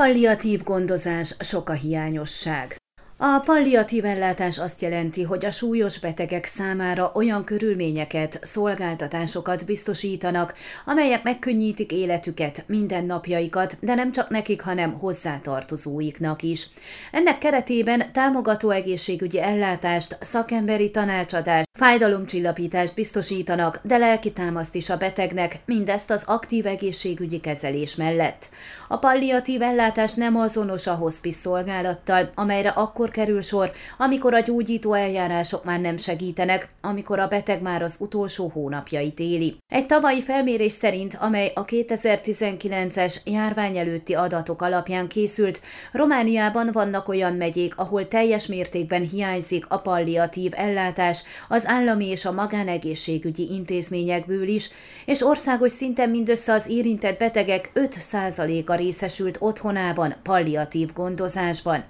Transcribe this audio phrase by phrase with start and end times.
[0.00, 2.76] Palliatív gondozás sok a hiányosság.
[3.18, 10.54] A palliatív ellátás azt jelenti, hogy a súlyos betegek számára olyan körülményeket, szolgáltatásokat biztosítanak,
[10.84, 16.68] amelyek megkönnyítik életüket, mindennapjaikat, de nem csak nekik, hanem hozzátartozóiknak is.
[17.12, 25.58] Ennek keretében támogató egészségügyi ellátást, szakemberi tanácsadást, fájdalomcsillapítást biztosítanak, de lelki támaszt is a betegnek,
[25.64, 28.48] mindezt az aktív egészségügyi kezelés mellett.
[28.88, 34.40] A palliatív ellátás nem azonos a hospice szolgálattal, amelyre akkor akkor kerül sor, amikor a
[34.40, 39.56] gyógyító eljárások már nem segítenek, amikor a beteg már az utolsó hónapjait éli.
[39.68, 45.60] Egy tavalyi felmérés szerint, amely a 2019-es járvány előtti adatok alapján készült,
[45.92, 52.32] Romániában vannak olyan megyék, ahol teljes mértékben hiányzik a palliatív ellátás az állami és a
[52.32, 54.70] magánegészségügyi intézményekből is,
[55.04, 61.84] és országos szinten mindössze az érintett betegek 5%-a részesült otthonában palliatív gondozásban.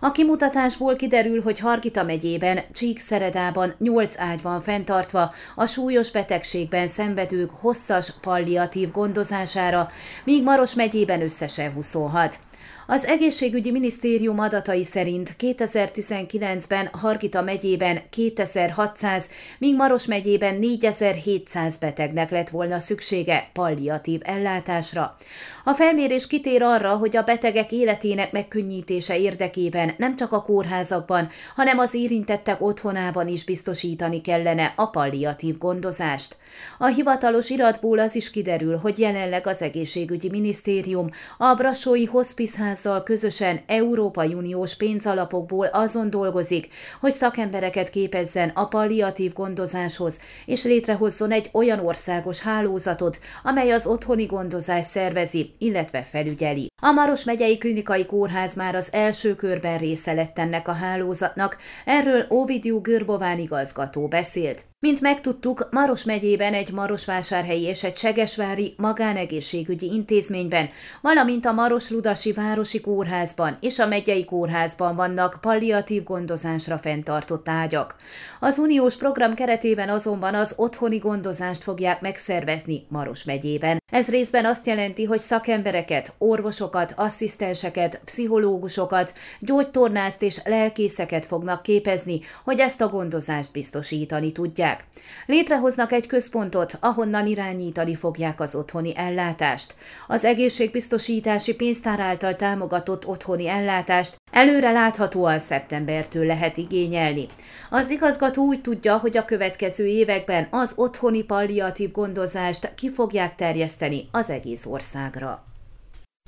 [0.00, 6.86] A kimutatás kutatásból kiderül, hogy Hargita megyében, Csíkszeredában 8 ágy van fenntartva a súlyos betegségben
[6.86, 9.88] szenvedők hosszas palliatív gondozására,
[10.24, 12.38] míg Maros megyében összesen 26.
[12.86, 22.48] Az egészségügyi minisztérium adatai szerint 2019-ben Hargita megyében 2600, míg Maros megyében 4700 betegnek lett
[22.48, 25.16] volna szüksége palliatív ellátásra.
[25.64, 31.78] A felmérés kitér arra, hogy a betegek életének megkönnyítése érdekében nem csak a kórházakban, hanem
[31.78, 36.36] az érintettek otthonában is biztosítani kellene a palliatív gondozást.
[36.78, 41.08] A hivatalos iratból az is kiderül, hogy jelenleg az egészségügyi minisztérium
[41.38, 46.68] a Brassói Hospice Egyházzal közösen Európai Uniós pénzalapokból azon dolgozik,
[47.00, 54.24] hogy szakembereket képezzen a palliatív gondozáshoz, és létrehozzon egy olyan országos hálózatot, amely az otthoni
[54.24, 56.71] gondozást szervezi, illetve felügyeli.
[56.84, 62.24] A Maros megyei klinikai kórház már az első körben része lett ennek a hálózatnak, erről
[62.28, 64.64] Ovidiu Görbován igazgató beszélt.
[64.80, 70.68] Mint megtudtuk, Maros megyében egy Marosvásárhelyi és egy Segesvári magánegészségügyi intézményben,
[71.00, 77.96] valamint a Maros-Ludasi Városi Kórházban és a megyei kórházban vannak palliatív gondozásra fenntartott ágyak.
[78.40, 83.81] Az uniós program keretében azonban az otthoni gondozást fogják megszervezni Maros megyében.
[83.92, 92.60] Ez részben azt jelenti, hogy szakembereket, orvosokat, asszisztenseket, pszichológusokat, gyógytornászt és lelkészeket fognak képezni, hogy
[92.60, 94.84] ezt a gondozást biztosítani tudják.
[95.26, 99.74] Létrehoznak egy központot, ahonnan irányítani fogják az otthoni ellátást.
[100.06, 107.26] Az egészségbiztosítási pénztár által támogatott otthoni ellátást előre láthatóan szeptembertől lehet igényelni.
[107.70, 114.08] Az igazgató úgy tudja, hogy a következő években az otthoni palliatív gondozást ki fogják terjeszteni
[114.10, 115.44] az egész országra.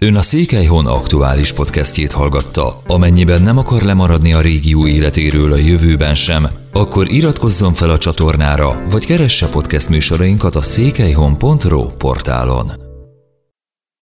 [0.03, 2.83] Ön a Székelyhon aktuális podcastjét hallgatta.
[2.87, 8.83] Amennyiben nem akar lemaradni a régió életéről a jövőben sem, akkor iratkozzon fel a csatornára,
[8.91, 12.84] vagy keresse podcast műsorainkat a székelyhon.pro portálon.